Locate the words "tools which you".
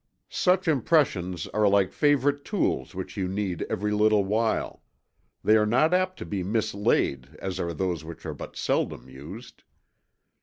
2.43-3.27